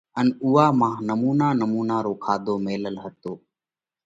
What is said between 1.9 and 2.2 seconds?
رو